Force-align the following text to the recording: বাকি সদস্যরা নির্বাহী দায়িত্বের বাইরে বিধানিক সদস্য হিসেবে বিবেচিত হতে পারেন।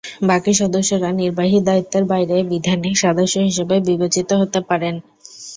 বাকি 0.29 0.51
সদস্যরা 0.53 1.09
নির্বাহী 1.19 1.57
দায়িত্বের 1.67 2.03
বাইরে 2.11 2.35
বিধানিক 2.51 2.93
সদস্য 3.03 3.35
হিসেবে 3.47 3.75
বিবেচিত 3.87 4.29
হতে 4.41 4.59
পারেন। 4.69 4.95